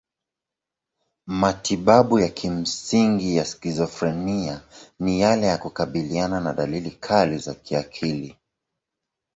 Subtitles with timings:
[1.27, 4.61] Matibabu ya kimsingi ya skizofrenia
[4.99, 8.37] ni yale ya kukabiliana na dalili kali za kiakili.